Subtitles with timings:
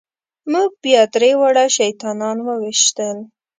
[0.51, 3.17] موږ بیا درې واړه شیطانان وويشتل.